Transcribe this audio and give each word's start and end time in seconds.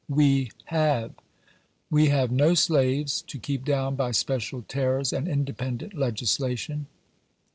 WE 0.09 0.49
HAVE. 0.65 1.11
We 1.91 2.07
have 2.07 2.31
no 2.31 2.55
slaves 2.55 3.21
to 3.27 3.37
keep 3.37 3.63
down 3.63 3.95
by 3.95 4.09
special 4.13 4.63
terrors 4.67 5.13
and 5.13 5.27
independent 5.27 5.93
legislation. 5.93 6.87